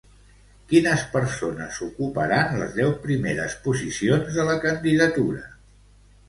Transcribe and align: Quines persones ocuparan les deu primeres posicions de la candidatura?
Quines 0.69 1.01
persones 1.11 1.77
ocuparan 1.87 2.57
les 2.61 2.73
deu 2.79 2.95
primeres 3.05 3.57
posicions 3.69 4.33
de 4.41 4.47
la 4.49 4.57
candidatura? 4.65 5.45